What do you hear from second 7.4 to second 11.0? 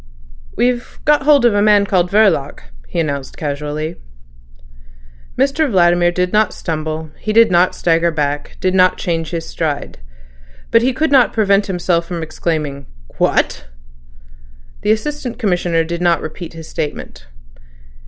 not stagger back, did not change his stride. But he